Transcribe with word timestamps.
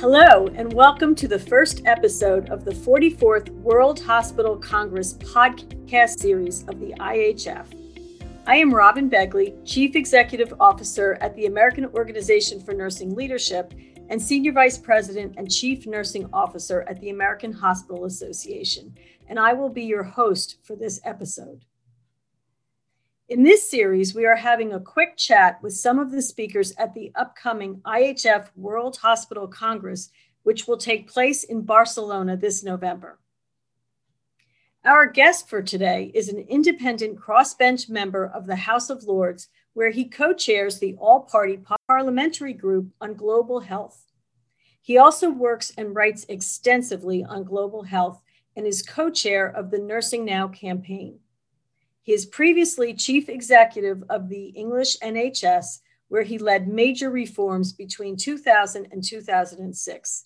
Hello, 0.00 0.46
and 0.54 0.72
welcome 0.72 1.12
to 1.16 1.26
the 1.26 1.40
first 1.40 1.82
episode 1.84 2.50
of 2.50 2.64
the 2.64 2.70
44th 2.70 3.48
World 3.48 3.98
Hospital 3.98 4.56
Congress 4.56 5.14
podcast 5.14 6.20
series 6.20 6.62
of 6.68 6.78
the 6.78 6.92
IHF. 7.00 7.66
I 8.46 8.58
am 8.58 8.72
Robyn 8.72 9.10
Begley, 9.10 9.56
Chief 9.66 9.96
Executive 9.96 10.54
Officer 10.60 11.18
at 11.20 11.34
the 11.34 11.46
American 11.46 11.86
Organization 11.86 12.60
for 12.60 12.74
Nursing 12.74 13.16
Leadership 13.16 13.74
and 14.08 14.22
Senior 14.22 14.52
Vice 14.52 14.78
President 14.78 15.34
and 15.36 15.50
Chief 15.50 15.84
Nursing 15.84 16.28
Officer 16.32 16.84
at 16.88 17.00
the 17.00 17.10
American 17.10 17.52
Hospital 17.52 18.04
Association, 18.04 18.96
and 19.26 19.36
I 19.36 19.52
will 19.52 19.68
be 19.68 19.82
your 19.82 20.04
host 20.04 20.58
for 20.62 20.76
this 20.76 21.00
episode. 21.02 21.64
In 23.28 23.42
this 23.42 23.70
series, 23.70 24.14
we 24.14 24.24
are 24.24 24.36
having 24.36 24.72
a 24.72 24.80
quick 24.80 25.18
chat 25.18 25.62
with 25.62 25.74
some 25.74 25.98
of 25.98 26.10
the 26.10 26.22
speakers 26.22 26.72
at 26.78 26.94
the 26.94 27.12
upcoming 27.14 27.82
IHF 27.84 28.48
World 28.56 28.96
Hospital 28.96 29.46
Congress, 29.46 30.08
which 30.44 30.66
will 30.66 30.78
take 30.78 31.12
place 31.12 31.44
in 31.44 31.60
Barcelona 31.60 32.38
this 32.38 32.64
November. 32.64 33.18
Our 34.82 35.04
guest 35.04 35.46
for 35.46 35.60
today 35.60 36.10
is 36.14 36.30
an 36.30 36.38
independent 36.38 37.20
crossbench 37.20 37.90
member 37.90 38.24
of 38.24 38.46
the 38.46 38.56
House 38.56 38.88
of 38.88 39.04
Lords, 39.04 39.48
where 39.74 39.90
he 39.90 40.06
co 40.06 40.32
chairs 40.32 40.78
the 40.78 40.94
all 40.94 41.20
party 41.20 41.60
parliamentary 41.86 42.54
group 42.54 42.88
on 42.98 43.12
global 43.12 43.60
health. 43.60 44.06
He 44.80 44.96
also 44.96 45.28
works 45.28 45.70
and 45.76 45.94
writes 45.94 46.24
extensively 46.30 47.24
on 47.24 47.44
global 47.44 47.82
health 47.82 48.22
and 48.56 48.66
is 48.66 48.80
co 48.80 49.10
chair 49.10 49.48
of 49.48 49.70
the 49.70 49.78
Nursing 49.78 50.24
Now 50.24 50.48
campaign. 50.48 51.18
He 52.08 52.14
is 52.14 52.24
previously 52.24 52.94
chief 52.94 53.28
executive 53.28 54.02
of 54.08 54.30
the 54.30 54.46
English 54.56 54.96
NHS, 55.00 55.80
where 56.08 56.22
he 56.22 56.38
led 56.38 56.66
major 56.66 57.10
reforms 57.10 57.74
between 57.74 58.16
2000 58.16 58.88
and 58.90 59.04
2006. 59.04 60.24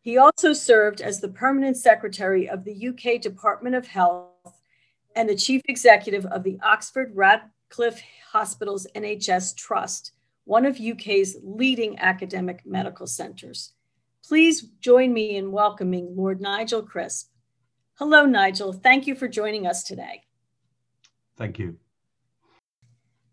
He 0.00 0.16
also 0.16 0.54
served 0.54 1.02
as 1.02 1.20
the 1.20 1.28
permanent 1.28 1.76
secretary 1.76 2.48
of 2.48 2.64
the 2.64 2.88
UK 2.88 3.20
Department 3.20 3.74
of 3.74 3.86
Health 3.86 4.62
and 5.14 5.28
the 5.28 5.36
chief 5.36 5.60
executive 5.68 6.24
of 6.24 6.42
the 6.42 6.58
Oxford 6.62 7.12
Radcliffe 7.14 8.00
Hospitals 8.32 8.86
NHS 8.96 9.56
Trust, 9.56 10.12
one 10.44 10.64
of 10.64 10.80
UK's 10.80 11.36
leading 11.42 11.98
academic 11.98 12.64
medical 12.64 13.06
centres. 13.06 13.74
Please 14.24 14.62
join 14.80 15.12
me 15.12 15.36
in 15.36 15.52
welcoming 15.52 16.16
Lord 16.16 16.40
Nigel 16.40 16.82
Crisp. 16.82 17.28
Hello, 17.96 18.24
Nigel. 18.24 18.72
Thank 18.72 19.06
you 19.06 19.14
for 19.14 19.28
joining 19.28 19.66
us 19.66 19.82
today. 19.82 20.22
Thank 21.38 21.58
you. 21.60 21.76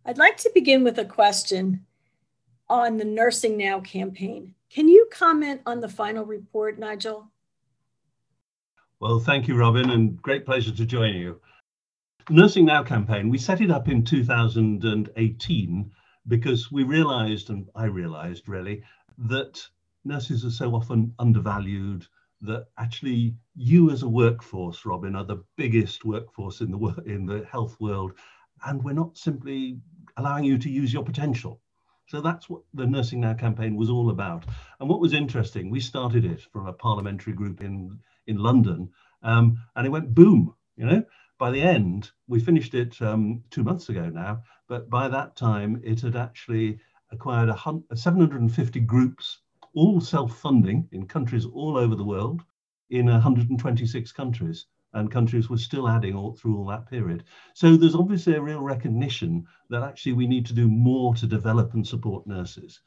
I'd 0.06 0.20
like 0.20 0.38
to 0.38 0.52
begin 0.54 0.84
with 0.84 1.00
a 1.00 1.06
question 1.06 1.84
on 2.70 2.98
the 2.98 3.04
Nursing 3.04 3.58
Now 3.58 3.80
campaign. 3.80 4.54
Can 4.70 4.88
you 4.88 5.08
comment 5.12 5.62
on 5.66 5.80
the 5.80 5.90
final 5.90 6.24
report, 6.24 6.78
Nigel? 6.78 7.32
Well, 9.00 9.20
thank 9.20 9.48
you, 9.48 9.56
Robyn, 9.56 9.90
and 9.90 10.22
great 10.22 10.46
pleasure 10.46 10.72
to 10.72 10.86
join 10.86 11.16
you. 11.16 11.42
Nursing 12.30 12.66
Now 12.66 12.84
campaign, 12.84 13.30
we 13.30 13.40
set 13.40 13.62
it 13.62 13.72
up 13.72 13.88
in 13.88 14.04
2018 14.04 15.92
because 16.28 16.72
we 16.72 16.84
realized, 16.84 17.50
and 17.50 17.68
I 17.76 17.86
realized 17.86 18.48
really, 18.48 18.84
that 19.18 19.68
nurses 20.04 20.46
are 20.46 20.52
so 20.52 20.76
often 20.76 21.14
undervalued, 21.18 22.06
that 22.42 22.68
actually 22.78 23.36
you 23.56 23.90
as 23.92 24.04
a 24.04 24.10
workforce, 24.10 24.86
Robyn, 24.86 25.16
are 25.16 25.24
the 25.24 25.44
biggest 25.56 26.06
workforce 26.06 26.62
in 26.62 26.72
the 26.72 27.04
in 27.06 27.26
the 27.26 27.46
health 27.46 27.78
world, 27.80 28.14
and 28.66 28.84
we're 28.84 28.94
not 28.94 29.18
simply 29.18 29.80
allowing 30.18 30.44
you 30.44 30.58
to 30.58 30.70
use 30.70 30.94
your 30.94 31.04
potential. 31.04 31.62
So 32.08 32.22
that's 32.22 32.50
what 32.50 32.62
the 32.74 32.86
Nursing 32.86 33.22
Now 33.22 33.34
campaign 33.34 33.76
was 33.76 33.90
all 33.90 34.10
about. 34.12 34.46
And 34.80 34.88
what 34.88 35.00
was 35.00 35.14
interesting, 35.14 35.70
we 35.70 35.80
started 35.80 36.24
it 36.24 36.42
from 36.42 36.68
a 36.68 36.74
parliamentary 36.74 37.34
group 37.34 37.62
in 37.62 38.00
in 38.28 38.38
London, 38.38 38.90
um, 39.24 39.58
and 39.76 39.86
it 39.88 39.92
went 39.92 40.14
boom. 40.14 40.54
You 40.78 40.86
know, 40.86 41.04
by 41.38 41.52
the 41.52 41.62
end, 41.62 42.12
we 42.28 42.40
finished 42.40 42.74
it 42.74 43.02
um, 43.02 43.44
two 43.50 43.64
months 43.64 43.90
ago 43.90 44.10
now, 44.10 44.44
but 44.68 44.90
by 44.90 45.08
that 45.08 45.36
time, 45.36 45.82
it 45.84 46.02
had 46.02 46.16
actually 46.16 46.80
acquired 47.12 47.50
a 47.50 47.96
750 47.96 48.80
groups 48.82 49.40
all 49.76 50.02
self-funding 50.02 50.88
in 50.92 51.06
countries 51.06 51.46
all 51.46 51.78
over 51.78 51.96
the 51.96 52.04
world 52.04 52.42
in 52.90 53.06
126 53.08 54.12
countries 54.12 54.66
and 54.94 55.12
countries 55.12 55.50
were 55.50 55.58
still 55.58 55.90
adding 55.90 56.16
all 56.16 56.34
through 56.34 56.58
all 56.58 56.66
that 56.66 56.90
period. 56.90 57.24
So 57.54 57.76
there's 57.76 57.96
obviously 57.96 58.36
a 58.36 58.42
real 58.42 58.62
recognition 58.62 59.46
that 59.70 59.84
actually 59.84 60.14
we 60.14 60.28
need 60.28 60.46
to 60.48 60.54
do 60.54 60.70
more 60.70 61.14
to 61.16 61.28
develop 61.28 61.74
and 61.74 61.86
support 61.86 62.26
nurses. 62.26 62.80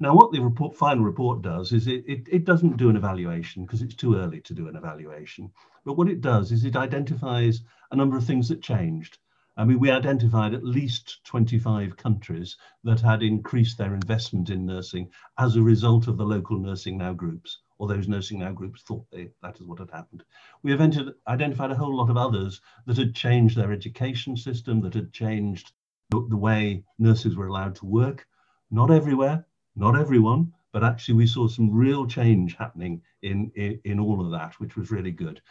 Now, 0.00 0.14
what 0.14 0.30
the 0.30 0.38
report, 0.38 0.76
final 0.76 1.02
report 1.02 1.42
does 1.42 1.72
is 1.72 1.88
it, 1.88 2.04
it, 2.06 2.28
it 2.30 2.44
doesn't 2.44 2.76
do 2.76 2.88
an 2.88 2.96
evaluation 2.96 3.64
because 3.64 3.82
it's 3.82 3.96
too 3.96 4.14
early 4.14 4.40
to 4.42 4.54
do 4.54 4.68
an 4.68 4.76
evaluation. 4.76 5.50
But 5.84 5.94
what 5.94 6.08
it 6.08 6.20
does 6.20 6.52
is 6.52 6.64
it 6.64 6.76
identifies 6.76 7.62
a 7.90 7.96
number 7.96 8.16
of 8.16 8.24
things 8.24 8.48
that 8.48 8.62
changed 8.62 9.18
I 9.58 9.64
mean, 9.64 9.80
we 9.80 9.90
identified 9.90 10.54
at 10.54 10.62
least 10.62 11.24
25 11.24 11.96
countries 11.96 12.56
that 12.84 13.00
had 13.00 13.24
increased 13.24 13.76
their 13.76 13.92
investment 13.92 14.50
in 14.50 14.64
nursing 14.64 15.10
as 15.36 15.56
a 15.56 15.62
result 15.62 16.06
of 16.06 16.16
the 16.16 16.24
local 16.24 16.60
Nursing 16.60 16.96
Now 16.96 17.12
groups, 17.12 17.58
or 17.78 17.88
those 17.88 18.06
Nursing 18.06 18.38
Now 18.38 18.52
groups 18.52 18.82
thought 18.82 19.04
they, 19.10 19.30
that 19.42 19.58
is 19.58 19.66
what 19.66 19.80
had 19.80 19.90
happened. 19.90 20.22
We 20.62 20.70
have 20.70 20.80
identified 21.26 21.72
a 21.72 21.74
whole 21.74 21.96
lot 21.96 22.08
of 22.08 22.16
others 22.16 22.60
that 22.86 22.98
had 22.98 23.16
changed 23.16 23.56
their 23.56 23.72
education 23.72 24.36
system, 24.36 24.80
that 24.82 24.94
had 24.94 25.12
changed 25.12 25.72
the, 26.10 26.24
the 26.30 26.36
way 26.36 26.84
nurses 27.00 27.34
were 27.34 27.48
allowed 27.48 27.74
to 27.76 27.86
work. 27.86 28.28
Not 28.70 28.92
everywhere, 28.92 29.44
not 29.74 29.96
everyone, 29.96 30.52
but 30.72 30.84
actually 30.84 31.16
we 31.16 31.26
saw 31.26 31.48
some 31.48 31.74
real 31.74 32.06
change 32.06 32.54
happening 32.54 33.02
in, 33.22 33.50
in, 33.56 33.80
in 33.82 33.98
all 33.98 34.24
of 34.24 34.30
that, 34.30 34.60
which 34.60 34.76
was 34.76 34.92
really 34.92 35.10
good. 35.10 35.42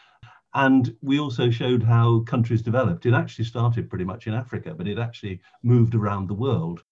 And 0.57 0.97
we 1.03 1.19
also 1.19 1.51
showed 1.51 1.83
how 1.83 2.21
countries 2.21 2.63
developed. 2.63 3.05
It 3.05 3.13
actually 3.13 3.45
started 3.45 3.91
pretty 3.91 4.05
much 4.05 4.25
in 4.25 4.33
Africa, 4.33 4.73
but 4.75 4.87
it 4.87 4.97
actually 4.97 5.39
moved 5.61 5.93
around 5.93 6.27
the 6.27 6.33
world. 6.33 6.83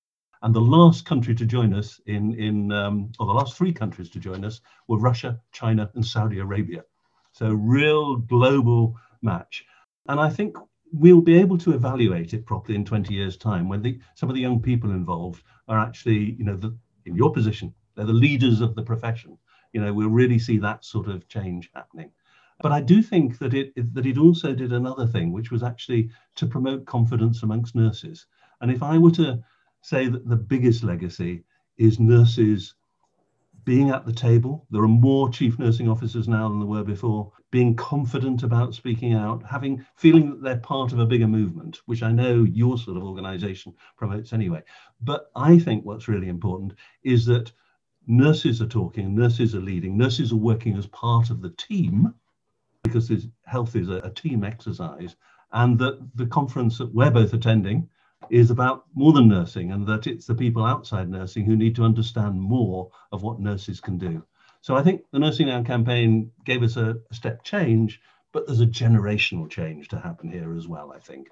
And 0.43 0.53
the 0.53 0.61
last 0.61 1.03
country 1.03 1.33
to 1.33 1.47
join 1.47 1.73
us 1.73 1.99
in, 2.05 2.35
in 2.35 2.71
um, 2.71 3.11
or 3.19 3.25
the 3.25 3.33
last 3.33 3.57
three 3.57 3.73
countries 3.73 4.11
to 4.11 4.19
join 4.19 4.45
us 4.45 4.61
were 4.87 4.99
Russia, 4.99 5.41
China, 5.51 5.89
and 5.95 6.05
Saudi 6.05 6.37
Arabia. 6.37 6.83
So 7.31 7.49
real 7.49 8.17
global 8.17 8.99
match. 9.23 9.65
And 10.07 10.19
I 10.19 10.29
think 10.29 10.55
we'll 10.91 11.21
be 11.21 11.39
able 11.39 11.57
to 11.57 11.73
evaluate 11.73 12.35
it 12.35 12.45
properly 12.45 12.75
in 12.75 12.85
20 12.85 13.15
years' 13.15 13.35
time 13.35 13.67
when 13.67 13.81
the, 13.81 13.99
some 14.13 14.29
of 14.29 14.35
the 14.35 14.41
young 14.41 14.61
people 14.61 14.91
involved 14.91 15.41
are 15.67 15.79
actually, 15.79 16.35
you 16.37 16.45
know, 16.45 16.55
the, 16.55 16.77
in 17.05 17.15
your 17.15 17.33
position, 17.33 17.73
they're 17.95 18.05
the 18.05 18.13
leaders 18.13 18.61
of 18.61 18.75
the 18.75 18.83
profession. 18.83 19.39
You 19.73 19.81
know, 19.81 19.91
we'll 19.91 20.09
really 20.09 20.37
see 20.37 20.59
that 20.59 20.85
sort 20.85 21.07
of 21.07 21.27
change 21.27 21.71
happening. 21.73 22.11
But 22.61 22.71
I 22.71 22.81
do 22.81 23.01
think 23.01 23.37
that 23.39 23.53
it 23.53 23.73
that 23.93 24.05
it 24.05 24.17
also 24.17 24.55
did 24.55 24.71
another 24.71 25.05
thing, 25.05 25.31
which 25.31 25.51
was 25.51 25.61
actually 25.61 26.09
to 26.35 26.47
promote 26.47 26.85
confidence 26.85 27.43
amongst 27.43 27.75
nurses. 27.75 28.27
And 28.61 28.71
if 28.71 28.81
I 28.81 28.97
were 28.97 29.11
to 29.11 29.43
say 29.81 30.07
that 30.07 30.27
the 30.27 30.37
biggest 30.37 30.83
legacy 30.83 31.43
is 31.77 31.99
nurses 31.99 32.75
being 33.65 33.89
at 33.89 34.05
the 34.05 34.13
table, 34.13 34.65
there 34.69 34.83
are 34.83 34.87
more 34.87 35.29
chief 35.29 35.59
nursing 35.59 35.89
officers 35.89 36.27
now 36.27 36.47
than 36.47 36.59
there 36.59 36.67
were 36.67 36.83
before, 36.83 37.31
being 37.51 37.75
confident 37.75 38.43
about 38.43 38.75
speaking 38.75 39.13
out, 39.13 39.43
having 39.43 39.83
feeling 39.95 40.29
that 40.29 40.41
they're 40.41 40.57
part 40.57 40.93
of 40.93 40.99
a 40.99 41.05
bigger 41.05 41.27
movement, 41.27 41.81
which 41.87 42.03
I 42.03 42.11
know 42.11 42.43
your 42.43 42.77
sort 42.77 42.95
of 42.95 43.03
organization 43.03 43.73
promotes 43.97 44.33
anyway. 44.33 44.61
But 45.01 45.31
I 45.35 45.59
think 45.59 45.83
what's 45.83 46.07
really 46.07 46.29
important 46.29 46.73
is 47.03 47.25
that 47.25 47.51
nurses 48.07 48.61
are 48.61 48.67
talking, 48.67 49.15
nurses 49.15 49.55
are 49.55 49.61
leading, 49.61 49.97
nurses 49.97 50.31
are 50.31 50.37
working 50.37 50.77
as 50.77 50.87
part 50.87 51.29
of 51.29 51.41
the 51.41 51.51
team 51.51 52.13
because 52.85 53.27
health 53.45 53.75
is 53.75 53.89
a, 53.89 53.97
a 53.97 54.11
team 54.11 54.43
exercise, 54.43 55.15
and 55.51 55.77
that 55.79 55.99
the 56.15 56.27
conference 56.27 56.77
that 56.77 56.93
we're 56.93 57.11
both 57.11 57.33
attending 57.33 57.89
is 58.29 58.49
about 58.49 58.85
more 58.93 59.13
than 59.13 59.27
nursing, 59.27 59.71
and 59.71 59.85
that 59.87 60.07
it's 60.07 60.25
the 60.25 60.35
people 60.35 60.65
outside 60.65 61.09
nursing 61.09 61.45
who 61.45 61.55
need 61.55 61.75
to 61.75 61.83
understand 61.83 62.39
more 62.39 62.89
of 63.11 63.23
what 63.23 63.39
nurses 63.39 63.79
can 63.79 63.97
do. 63.97 64.23
So 64.61 64.75
I 64.75 64.81
think 64.81 65.03
the 65.11 65.19
Nursing 65.19 65.45
Now 65.45 65.61
campaign 65.61 66.31
gave 66.43 66.63
us 66.63 66.75
a, 66.75 66.95
a 67.11 67.13
step 67.13 67.43
change, 67.43 68.01
but 68.31 68.47
there's 68.47 68.61
a 68.61 68.65
generational 68.65 69.47
change 69.47 69.89
to 69.89 69.99
happen 69.99 70.31
here 70.31 70.55
as 70.57 70.67
well, 70.67 70.91
I 70.91 70.97
think. 70.97 71.27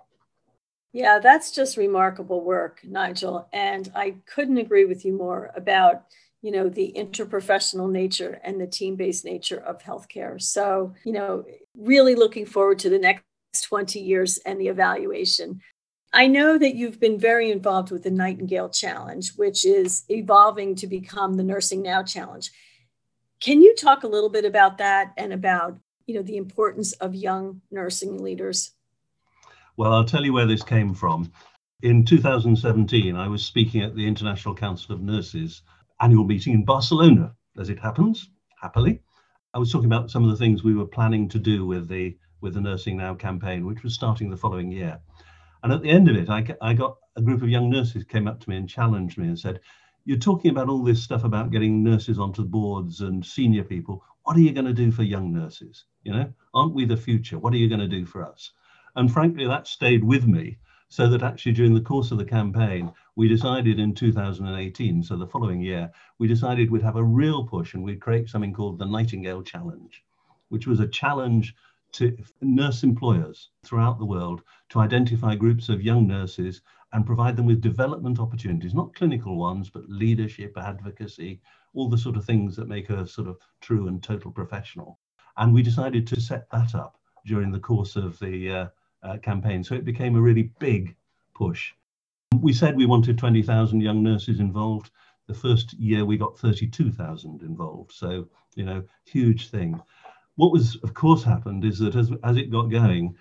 Yeah, 0.91 1.17
that's 1.17 1.49
just 1.51 1.75
remarkable 1.75 2.41
work, 2.41 2.81
Nigel. 2.83 3.49
And 3.51 3.91
I 3.95 4.17
couldn't 4.27 4.59
agree 4.59 4.85
with 4.85 5.03
you 5.03 5.17
more 5.17 5.51
about 5.55 6.03
you 6.43 6.51
know 6.51 6.69
the 6.69 6.93
interprofessional 6.95 7.89
nature 7.89 8.39
and 8.43 8.59
the 8.59 8.67
team-based 8.67 9.25
nature 9.25 9.57
of 9.57 9.81
healthcare. 9.81 10.39
So 10.39 10.93
you 11.05 11.13
know 11.13 11.45
really 11.75 12.13
looking 12.13 12.45
forward 12.45 12.79
to 12.79 12.89
the 12.89 12.99
next 12.99 13.23
20 13.63 13.99
years 13.99 14.37
and 14.45 14.59
the 14.59 14.67
evaluation. 14.67 15.61
I 16.11 16.27
know 16.27 16.59
that 16.59 16.75
you've 16.75 16.99
been 16.99 17.17
very 17.17 17.49
involved 17.49 17.89
with 17.89 18.03
the 18.03 18.11
nightingale 18.11 18.69
challenge 18.69 19.31
which 19.35 19.65
is 19.65 20.03
evolving 20.09 20.75
to 20.75 20.87
become 20.87 21.37
the 21.37 21.43
nursing 21.43 21.81
now 21.81 22.03
challenge. 22.03 22.51
Can 23.39 23.61
you 23.61 23.73
talk 23.75 24.03
a 24.03 24.07
little 24.07 24.29
bit 24.29 24.45
about 24.45 24.77
that 24.77 25.13
and 25.17 25.33
about 25.33 25.79
you 26.05 26.15
know 26.15 26.21
the 26.23 26.37
importance 26.37 26.91
of 26.93 27.15
young 27.15 27.61
nursing 27.71 28.21
leaders? 28.21 28.71
Well 29.77 29.93
i'll 29.93 30.05
tell 30.05 30.25
you 30.25 30.33
where 30.33 30.45
this 30.45 30.63
came 30.63 30.93
from. 30.93 31.31
In 31.83 32.03
2017 32.03 33.15
i 33.15 33.29
was 33.29 33.45
speaking 33.45 33.81
at 33.81 33.95
the 33.95 34.05
international 34.05 34.55
council 34.55 34.93
of 34.93 35.01
nurses 35.01 35.61
annual 36.03 36.25
meeting 36.25 36.53
in 36.53 36.65
Barcelona. 36.65 37.33
as 37.57 37.69
it 37.69 37.79
happens, 37.79 38.29
happily. 38.61 39.01
I 39.53 39.57
was 39.57 39.71
talking 39.71 39.85
about 39.85 40.11
some 40.11 40.25
of 40.25 40.29
the 40.29 40.35
things 40.35 40.61
we 40.61 40.75
were 40.75 40.85
planning 40.85 41.29
to 41.29 41.39
do 41.39 41.65
with 41.65 41.87
the 41.87 42.17
with 42.41 42.55
the 42.55 42.59
Nursing 42.59 42.97
Now 42.97 43.13
campaign, 43.15 43.65
which 43.65 43.83
was 43.83 43.93
starting 43.93 44.29
the 44.29 44.35
following 44.35 44.69
year. 44.69 44.99
And 45.63 45.71
at 45.71 45.81
the 45.81 45.89
end 45.89 46.09
of 46.09 46.17
it, 46.17 46.29
I, 46.29 46.45
I 46.61 46.73
got 46.73 46.97
a 47.15 47.21
group 47.21 47.41
of 47.41 47.47
young 47.47 47.69
nurses 47.69 48.03
came 48.03 48.27
up 48.27 48.41
to 48.41 48.49
me 48.49 48.57
and 48.57 48.67
challenged 48.67 49.17
me 49.17 49.27
and 49.27 49.39
said, 49.39 49.61
"You're 50.03 50.17
talking 50.17 50.51
about 50.51 50.67
all 50.67 50.83
this 50.83 51.01
stuff 51.01 51.23
about 51.23 51.51
getting 51.51 51.81
nurses 51.81 52.19
onto 52.19 52.43
boards 52.43 52.99
and 52.99 53.25
senior 53.25 53.63
people. 53.63 54.03
What 54.23 54.35
are 54.35 54.41
you 54.41 54.51
going 54.51 54.65
to 54.65 54.73
do 54.73 54.91
for 54.91 55.03
young 55.03 55.31
nurses? 55.31 55.85
You 56.03 56.11
know, 56.11 56.33
aren't 56.53 56.75
we 56.75 56.83
the 56.83 56.97
future? 56.97 57.39
What 57.39 57.53
are 57.53 57.61
you 57.63 57.69
going 57.69 57.87
to 57.87 57.87
do 57.99 58.05
for 58.05 58.25
us?" 58.29 58.51
And 58.97 59.09
frankly, 59.09 59.47
that 59.47 59.67
stayed 59.67 60.03
with 60.03 60.27
me 60.27 60.57
so 60.93 61.09
that 61.09 61.23
actually 61.23 61.51
during 61.51 61.73
the 61.73 61.81
course 61.81 62.11
of 62.11 62.19
the 62.19 62.23
campaign, 62.23 62.93
we 63.15 63.27
decided 63.27 63.79
in 63.79 63.95
2018, 63.95 65.01
so 65.01 65.17
the 65.17 65.25
following 65.25 65.59
year, 65.59 65.91
we 66.19 66.27
decided 66.27 66.69
we'd 66.69 66.83
have 66.83 66.97
a 66.97 67.03
real 67.03 67.47
push 67.47 67.73
and 67.73 67.83
we'd 67.83 67.99
create 67.99 68.29
something 68.29 68.53
called 68.53 68.77
the 68.77 68.85
Nightingale 68.85 69.41
Challenge, 69.41 70.03
which 70.49 70.67
was 70.67 70.79
a 70.79 70.87
challenge 70.87 71.55
to 71.93 72.15
nurse 72.41 72.83
employers 72.83 73.49
throughout 73.65 73.97
the 73.97 74.05
world 74.05 74.43
to 74.69 74.81
identify 74.81 75.33
groups 75.33 75.67
of 75.67 75.81
young 75.81 76.05
nurses 76.05 76.61
and 76.91 77.07
provide 77.07 77.37
them 77.37 77.47
with 77.47 77.59
development 77.59 78.19
opportunities, 78.19 78.75
not 78.75 78.93
clinical 78.93 79.35
ones, 79.35 79.71
but 79.71 79.89
leadership, 79.89 80.55
advocacy, 80.59 81.41
all 81.73 81.89
the 81.89 81.97
sort 81.97 82.17
of 82.17 82.23
things 82.23 82.55
that 82.55 82.67
make 82.67 82.91
a 82.91 83.07
sort 83.07 83.27
of 83.27 83.39
true 83.61 83.87
and 83.87 84.03
total 84.03 84.29
professional. 84.29 84.99
And 85.37 85.55
we 85.55 85.63
decided 85.63 86.05
to 86.05 86.21
set 86.21 86.51
that 86.51 86.75
up 86.75 86.99
during 87.25 87.51
the 87.51 87.59
course 87.59 87.95
of 87.95 88.19
the 88.19 88.51
uh, 88.51 88.67
uh, 89.03 89.17
campaign. 89.17 89.63
So 89.63 89.75
it 89.75 89.85
became 89.85 90.15
a 90.15 90.21
really 90.21 90.49
big 90.59 90.95
push. 91.35 91.73
We 92.39 92.53
said 92.53 92.75
we 92.75 92.85
wanted 92.85 93.17
20,000 93.17 93.81
young 93.81 94.01
nurses 94.01 94.39
involved. 94.39 94.91
The 95.27 95.33
first 95.33 95.73
year 95.73 96.05
we 96.05 96.17
got 96.17 96.39
32,000 96.39 97.41
involved. 97.41 97.91
So, 97.91 98.27
you 98.55 98.65
know, 98.65 98.83
huge 99.05 99.49
thing. 99.49 99.79
What 100.35 100.51
was, 100.51 100.77
of 100.77 100.93
course, 100.93 101.23
happened 101.23 101.63
is 101.63 101.79
that 101.79 101.95
as, 101.95 102.11
as 102.23 102.37
it 102.37 102.51
got 102.51 102.71
going, 102.71 103.15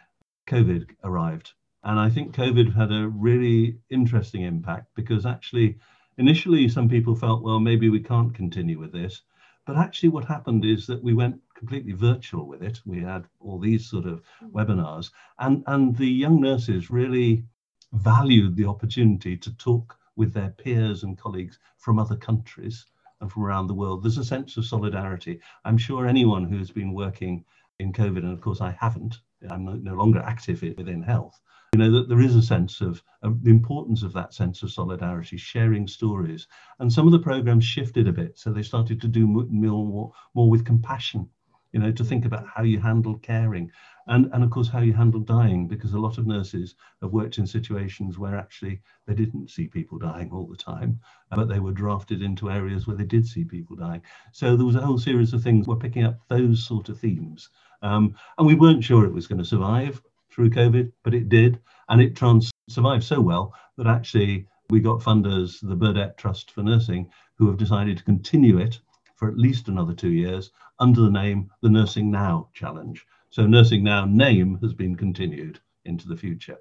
COVID 0.46 0.88
arrived. 1.04 1.52
And 1.84 1.98
I 1.98 2.08
think 2.08 2.34
COVID 2.34 2.74
had 2.74 2.92
a 2.92 3.08
really 3.08 3.76
interesting 3.90 4.42
impact 4.42 4.86
because 4.94 5.26
actually, 5.26 5.78
initially, 6.16 6.68
some 6.68 6.88
people 6.88 7.14
felt, 7.14 7.42
well, 7.42 7.60
maybe 7.60 7.88
we 7.88 8.00
can't 8.00 8.34
continue 8.34 8.78
with 8.78 8.92
this. 8.92 9.22
But 9.64 9.76
actually, 9.76 10.08
what 10.08 10.24
happened 10.24 10.64
is 10.64 10.86
that 10.88 11.02
we 11.02 11.14
went 11.14 11.40
completely 11.54 11.92
virtual 11.92 12.46
with 12.48 12.62
it. 12.62 12.80
We 12.84 13.00
had 13.00 13.28
all 13.38 13.58
these 13.58 13.88
sort 13.88 14.06
of 14.06 14.22
mm. 14.42 14.50
webinars, 14.50 15.12
and 15.38 15.62
and 15.66 15.96
the 15.96 16.10
young 16.10 16.40
nurses 16.40 16.90
really 16.90 17.44
valued 17.92 18.56
the 18.56 18.66
opportunity 18.66 19.36
to 19.36 19.56
talk 19.56 19.96
with 20.16 20.32
their 20.32 20.50
peers 20.50 21.04
and 21.04 21.16
colleagues 21.16 21.58
from 21.76 21.98
other 21.98 22.16
countries 22.16 22.86
and 23.20 23.30
from 23.30 23.44
around 23.44 23.68
the 23.68 23.74
world. 23.74 24.02
There's 24.02 24.18
a 24.18 24.24
sense 24.24 24.56
of 24.56 24.64
solidarity. 24.64 25.40
I'm 25.64 25.78
sure 25.78 26.06
anyone 26.06 26.44
who 26.44 26.58
has 26.58 26.70
been 26.70 26.92
working 26.92 27.44
in 27.78 27.92
COVID, 27.92 28.18
and 28.18 28.32
of 28.32 28.40
course 28.40 28.60
I 28.60 28.72
haven't, 28.72 29.20
I'm 29.48 29.64
no, 29.64 29.74
no 29.74 29.94
longer 29.94 30.20
active 30.20 30.62
within 30.62 31.02
health, 31.02 31.40
you 31.72 31.78
know 31.78 31.90
that 31.90 32.06
there 32.06 32.20
is 32.20 32.36
a 32.36 32.42
sense 32.42 32.82
of, 32.82 33.02
the 33.22 33.50
importance 33.50 34.02
of 34.02 34.12
that 34.12 34.34
sense 34.34 34.62
of 34.62 34.70
solidarity 34.70 35.38
sharing 35.38 35.86
stories. 35.86 36.46
And 36.80 36.92
some 36.92 37.06
of 37.06 37.12
the 37.12 37.18
programs 37.18 37.64
shifted 37.64 38.06
a 38.06 38.12
bit 38.12 38.38
so 38.38 38.52
they 38.52 38.62
started 38.62 39.00
to 39.00 39.08
do 39.08 39.26
more, 39.26 40.12
more 40.34 40.50
with 40.50 40.66
compassion 40.66 41.30
you 41.72 41.80
know 41.80 41.90
to 41.90 42.04
think 42.04 42.26
about 42.26 42.46
how 42.46 42.62
you 42.62 42.78
handle 42.78 43.18
caring. 43.18 43.70
And 44.06 44.28
and 44.32 44.44
of 44.44 44.50
course 44.50 44.68
how 44.68 44.80
you 44.80 44.92
handle 44.92 45.20
dying 45.20 45.66
because 45.66 45.94
a 45.94 45.98
lot 45.98 46.18
of 46.18 46.26
nurses 46.26 46.74
have 47.00 47.12
worked 47.12 47.38
in 47.38 47.46
situations 47.46 48.18
where 48.18 48.36
actually 48.36 48.82
they 49.06 49.14
didn't 49.14 49.48
see 49.48 49.66
people 49.68 49.98
dying 49.98 50.30
all 50.30 50.46
the 50.46 50.56
time 50.56 51.00
but 51.30 51.48
they 51.48 51.60
were 51.60 51.72
drafted 51.72 52.20
into 52.20 52.50
areas 52.50 52.86
where 52.86 52.96
they 52.96 53.04
did 53.04 53.26
see 53.26 53.44
people 53.44 53.76
dying. 53.76 54.02
So 54.32 54.56
there 54.56 54.66
was 54.66 54.76
a 54.76 54.82
whole 54.82 54.98
series 54.98 55.32
of 55.32 55.42
things 55.42 55.66
we're 55.66 55.76
picking 55.76 56.04
up 56.04 56.18
those 56.28 56.66
sort 56.66 56.90
of 56.90 57.00
themes. 57.00 57.48
Um, 57.80 58.14
and 58.36 58.46
we 58.46 58.54
weren't 58.54 58.84
sure 58.84 59.06
it 59.06 59.14
was 59.14 59.26
going 59.26 59.38
to 59.38 59.44
survive 59.44 60.02
through 60.32 60.50
COVID, 60.50 60.92
but 61.02 61.14
it 61.14 61.28
did. 61.28 61.60
And 61.88 62.00
it 62.00 62.16
trans- 62.16 62.50
survived 62.68 63.04
so 63.04 63.20
well 63.20 63.54
that 63.76 63.86
actually 63.86 64.46
we 64.70 64.80
got 64.80 65.00
funders, 65.00 65.58
the 65.60 65.76
Burdett 65.76 66.16
Trust 66.16 66.50
for 66.50 66.62
Nursing, 66.62 67.10
who 67.36 67.46
have 67.48 67.58
decided 67.58 67.98
to 67.98 68.04
continue 68.04 68.58
it 68.58 68.80
for 69.16 69.28
at 69.28 69.38
least 69.38 69.68
another 69.68 69.94
two 69.94 70.10
years 70.10 70.50
under 70.78 71.00
the 71.02 71.10
name 71.10 71.50
the 71.60 71.68
Nursing 71.68 72.10
Now 72.10 72.48
Challenge. 72.54 73.04
So 73.30 73.46
Nursing 73.46 73.84
Now 73.84 74.04
name 74.04 74.58
has 74.62 74.72
been 74.72 74.96
continued 74.96 75.60
into 75.84 76.08
the 76.08 76.16
future. 76.16 76.58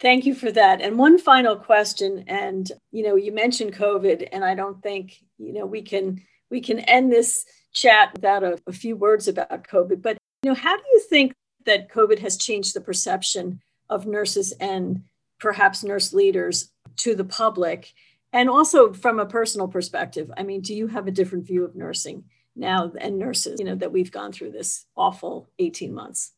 Thank 0.00 0.24
you 0.24 0.34
for 0.34 0.50
that. 0.52 0.80
And 0.80 0.98
one 0.98 1.18
final 1.18 1.56
question 1.56 2.24
and 2.26 2.70
you 2.90 3.02
know 3.02 3.16
you 3.16 3.32
mentioned 3.32 3.74
COVID 3.74 4.28
and 4.32 4.44
I 4.44 4.54
don't 4.54 4.82
think 4.82 5.22
you 5.38 5.52
know 5.52 5.66
we 5.66 5.82
can 5.82 6.22
we 6.50 6.60
can 6.60 6.80
end 6.80 7.12
this 7.12 7.44
chat 7.72 8.12
without 8.14 8.42
a, 8.42 8.58
a 8.66 8.72
few 8.72 8.96
words 8.96 9.28
about 9.28 9.68
COVID 9.68 10.02
but 10.02 10.16
you 10.42 10.50
know 10.50 10.54
how 10.54 10.76
do 10.76 10.82
you 10.92 11.00
think 11.08 11.32
that 11.66 11.90
COVID 11.90 12.18
has 12.20 12.36
changed 12.36 12.74
the 12.74 12.80
perception 12.80 13.60
of 13.88 14.06
nurses 14.06 14.52
and 14.52 15.02
perhaps 15.38 15.84
nurse 15.84 16.12
leaders 16.12 16.70
to 16.96 17.14
the 17.14 17.24
public? 17.24 17.92
And 18.32 18.48
also 18.48 18.92
from 18.92 19.18
a 19.18 19.26
personal 19.26 19.68
perspective, 19.68 20.30
I 20.36 20.42
mean, 20.42 20.60
do 20.60 20.74
you 20.74 20.86
have 20.86 21.06
a 21.06 21.12
different 21.12 21.46
view 21.46 21.64
of 21.64 21.74
nursing 21.74 22.24
now 22.54 22.92
and 23.00 23.18
nurses, 23.18 23.58
you 23.58 23.64
know, 23.64 23.74
that 23.76 23.92
we've 23.92 24.12
gone 24.12 24.32
through 24.32 24.52
this 24.52 24.86
awful 24.96 25.48
18 25.58 25.92
months? 25.92 26.32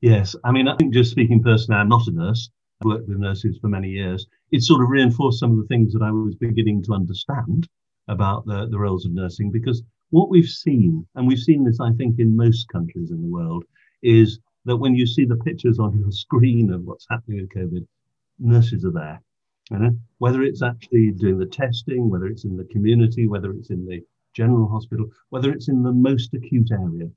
Yes. 0.00 0.34
I 0.44 0.52
mean, 0.52 0.68
I 0.68 0.76
think 0.76 0.92
just 0.92 1.10
speaking 1.10 1.42
personally, 1.42 1.80
I'm 1.80 1.88
not 1.88 2.06
a 2.08 2.12
nurse. 2.12 2.50
I 2.82 2.88
worked 2.88 3.08
with 3.08 3.18
nurses 3.18 3.58
for 3.60 3.68
many 3.68 3.88
years. 3.88 4.26
It 4.50 4.62
sort 4.62 4.82
of 4.82 4.88
reinforced 4.88 5.38
some 5.38 5.52
of 5.52 5.58
the 5.58 5.66
things 5.66 5.92
that 5.92 6.02
I 6.02 6.10
was 6.10 6.34
beginning 6.34 6.82
to 6.84 6.94
understand 6.94 7.68
about 8.08 8.44
the, 8.46 8.66
the 8.68 8.78
roles 8.78 9.06
of 9.06 9.12
nursing 9.12 9.50
because 9.50 9.82
what 10.10 10.28
we've 10.28 10.48
seen, 10.48 11.06
and 11.14 11.26
we've 11.26 11.38
seen 11.38 11.64
this, 11.64 11.80
I 11.80 11.92
think, 11.92 12.18
in 12.18 12.36
most 12.36 12.68
countries 12.68 13.12
in 13.12 13.22
the 13.22 13.28
world, 13.28 13.64
is 14.02 14.38
that 14.64 14.76
when 14.76 14.94
you 14.94 15.06
see 15.06 15.24
the 15.24 15.36
pictures 15.36 15.78
on 15.78 15.98
your 15.98 16.12
screen 16.12 16.72
of 16.72 16.84
what's 16.84 17.06
happening 17.10 17.40
with 17.40 17.50
COVID, 17.50 17.86
nurses 18.38 18.84
are 18.84 18.92
there. 18.92 19.22
You 19.70 19.78
know? 19.78 19.98
Whether 20.18 20.42
it's 20.42 20.62
actually 20.62 21.12
doing 21.12 21.38
the 21.38 21.46
testing, 21.46 22.10
whether 22.10 22.26
it's 22.26 22.44
in 22.44 22.56
the 22.56 22.64
community, 22.64 23.26
whether 23.26 23.52
it's 23.52 23.70
in 23.70 23.86
the 23.86 24.04
general 24.34 24.68
hospital, 24.68 25.10
whether 25.30 25.52
it's 25.52 25.68
in 25.68 25.82
the 25.82 25.92
most 25.92 26.34
acute 26.34 26.70
area, 26.70 27.10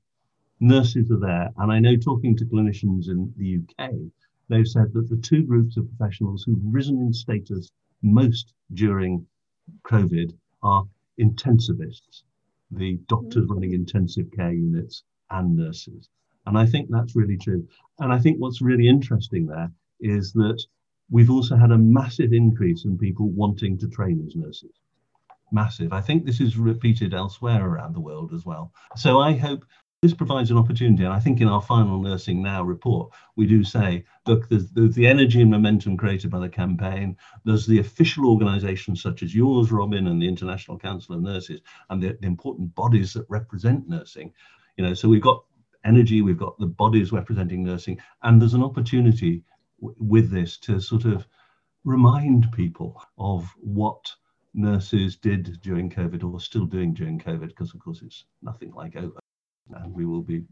nurses 0.60 1.10
are 1.10 1.18
there. 1.18 1.50
And 1.58 1.70
I 1.70 1.78
know 1.78 1.96
talking 1.96 2.36
to 2.36 2.44
clinicians 2.44 3.08
in 3.08 3.32
the 3.36 3.58
UK, 3.58 3.90
they've 4.48 4.66
said 4.66 4.92
that 4.92 5.08
the 5.08 5.16
two 5.16 5.42
groups 5.42 5.76
of 5.76 5.88
professionals 5.96 6.44
who've 6.44 6.58
risen 6.62 7.00
in 7.00 7.12
status 7.12 7.70
most 8.02 8.52
during 8.74 9.26
COVID 9.84 10.32
are 10.62 10.84
intensivists, 11.20 12.22
the 12.70 12.98
doctors 13.08 13.44
mm-hmm. 13.44 13.52
running 13.52 13.72
intensive 13.72 14.30
care 14.32 14.52
units, 14.52 15.02
and 15.30 15.56
nurses. 15.56 16.08
And 16.46 16.56
I 16.56 16.66
think 16.66 16.88
that's 16.90 17.16
really 17.16 17.36
true. 17.36 17.66
And 17.98 18.12
I 18.12 18.18
think 18.18 18.38
what's 18.38 18.62
really 18.62 18.88
interesting 18.88 19.46
there 19.46 19.70
is 20.00 20.32
that 20.34 20.62
we've 21.10 21.30
also 21.30 21.56
had 21.56 21.72
a 21.72 21.78
massive 21.78 22.32
increase 22.32 22.84
in 22.84 22.98
people 22.98 23.28
wanting 23.30 23.78
to 23.78 23.88
train 23.88 24.24
as 24.26 24.36
nurses. 24.36 24.80
Massive. 25.52 25.92
I 25.92 26.00
think 26.00 26.24
this 26.24 26.40
is 26.40 26.56
repeated 26.56 27.14
elsewhere 27.14 27.64
around 27.64 27.94
the 27.94 28.00
world 28.00 28.32
as 28.34 28.44
well. 28.44 28.72
So 28.96 29.20
I 29.20 29.34
hope 29.34 29.64
this 30.02 30.12
provides 30.12 30.50
an 30.50 30.58
opportunity. 30.58 31.04
And 31.04 31.12
I 31.12 31.20
think 31.20 31.40
in 31.40 31.48
our 31.48 31.62
final 31.62 32.00
Nursing 32.02 32.42
Now 32.42 32.62
report, 32.62 33.12
we 33.36 33.46
do 33.46 33.64
say, 33.64 34.04
look, 34.26 34.48
there's, 34.48 34.70
there's 34.70 34.94
the 34.94 35.06
energy 35.06 35.40
and 35.40 35.50
momentum 35.50 35.96
created 35.96 36.30
by 36.30 36.38
the 36.38 36.48
campaign. 36.48 37.16
There's 37.44 37.66
the 37.66 37.78
official 37.78 38.28
organizations 38.28 39.02
such 39.02 39.22
as 39.22 39.34
yours, 39.34 39.72
Robyn, 39.72 40.06
and 40.06 40.20
the 40.20 40.28
International 40.28 40.78
Council 40.78 41.14
of 41.14 41.22
Nurses, 41.22 41.60
and 41.88 42.02
the, 42.02 42.18
the 42.20 42.26
important 42.26 42.74
bodies 42.74 43.14
that 43.14 43.24
represent 43.28 43.88
nursing. 43.88 44.32
You 44.76 44.84
know, 44.84 44.94
so 44.94 45.08
we've 45.08 45.22
got 45.22 45.44
energy, 45.86 46.22
we've 46.22 46.38
got 46.38 46.58
the 46.58 46.66
bodies 46.66 47.12
representing 47.12 47.62
nursing, 47.64 47.98
and 48.22 48.40
there's 48.40 48.54
an 48.54 48.62
opportunity 48.62 49.42
w- 49.80 49.96
with 49.98 50.30
this 50.30 50.58
to 50.58 50.80
sort 50.80 51.04
of 51.04 51.26
remind 51.84 52.50
people 52.52 53.00
of 53.18 53.48
what 53.60 54.12
nurses 54.54 55.16
did 55.16 55.60
during 55.62 55.88
COVID 55.88 56.24
or 56.24 56.40
still 56.40 56.66
doing 56.66 56.92
during 56.92 57.18
COVID, 57.18 57.48
because 57.48 57.72
of 57.74 57.80
course 57.80 58.02
it's 58.02 58.24
nothing 58.42 58.72
like 58.72 58.96
over. 58.96 59.18
And 59.74 59.94
we 59.94 60.06
will 60.06 60.22
be 60.22 60.44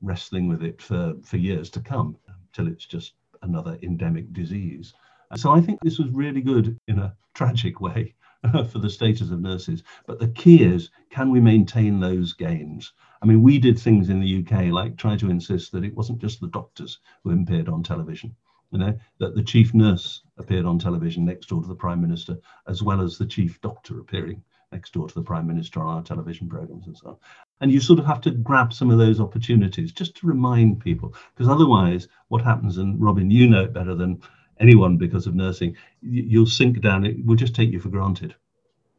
wrestling 0.00 0.48
with 0.48 0.62
it 0.62 0.80
for, 0.80 1.14
for 1.22 1.36
years 1.36 1.70
to 1.70 1.80
come 1.80 2.16
till 2.52 2.68
it's 2.68 2.86
just 2.86 3.14
another 3.42 3.78
endemic 3.82 4.32
disease. 4.32 4.94
So 5.36 5.52
I 5.52 5.60
think 5.60 5.80
this 5.82 5.98
was 5.98 6.10
really 6.10 6.40
good 6.40 6.78
in 6.88 6.98
a 6.98 7.14
tragic 7.34 7.80
way 7.80 8.14
for 8.70 8.78
the 8.78 8.90
status 8.90 9.30
of 9.30 9.40
nurses. 9.40 9.82
But 10.06 10.18
the 10.18 10.28
key 10.28 10.62
is 10.62 10.90
can 11.10 11.30
we 11.30 11.40
maintain 11.40 12.00
those 12.00 12.32
gains? 12.32 12.92
I 13.20 13.26
mean, 13.26 13.42
we 13.42 13.58
did 13.58 13.78
things 13.78 14.08
in 14.08 14.20
the 14.20 14.44
UK 14.44 14.72
like 14.72 14.96
try 14.96 15.16
to 15.16 15.30
insist 15.30 15.72
that 15.72 15.84
it 15.84 15.96
wasn't 15.96 16.20
just 16.20 16.40
the 16.40 16.48
doctors 16.48 17.00
who 17.24 17.30
appeared 17.30 17.68
on 17.68 17.82
television, 17.82 18.34
you 18.70 18.78
know, 18.78 18.96
that 19.18 19.34
the 19.34 19.42
chief 19.42 19.74
nurse 19.74 20.22
appeared 20.36 20.66
on 20.66 20.78
television 20.78 21.24
next 21.24 21.48
door 21.48 21.62
to 21.62 21.68
the 21.68 21.74
prime 21.74 22.00
minister, 22.00 22.38
as 22.68 22.82
well 22.82 23.00
as 23.00 23.18
the 23.18 23.26
chief 23.26 23.60
doctor 23.60 23.98
appearing 23.98 24.42
next 24.70 24.92
door 24.92 25.08
to 25.08 25.14
the 25.14 25.22
prime 25.22 25.46
minister 25.46 25.80
on 25.80 25.96
our 25.96 26.02
television 26.02 26.48
programs 26.48 26.86
and 26.86 26.96
so 26.96 27.08
on. 27.08 27.16
And 27.60 27.72
you 27.72 27.80
sort 27.80 27.98
of 27.98 28.04
have 28.04 28.20
to 28.20 28.30
grab 28.30 28.72
some 28.72 28.90
of 28.90 28.98
those 28.98 29.20
opportunities 29.20 29.92
just 29.92 30.16
to 30.18 30.26
remind 30.26 30.80
people, 30.80 31.14
because 31.34 31.48
otherwise, 31.48 32.06
what 32.28 32.42
happens, 32.42 32.78
and 32.78 33.00
Robyn, 33.00 33.30
you 33.30 33.48
know 33.48 33.64
it 33.64 33.72
better 33.72 33.94
than 33.94 34.20
anyone 34.60 34.96
because 34.96 35.26
of 35.26 35.34
nursing, 35.34 35.76
you'll 36.00 36.46
sink 36.46 36.80
down. 36.80 37.04
It 37.04 37.24
will 37.24 37.36
just 37.36 37.54
take 37.54 37.70
you 37.70 37.80
for 37.80 37.88
granted. 37.88 38.34